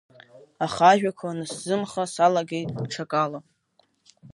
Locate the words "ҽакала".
2.91-3.39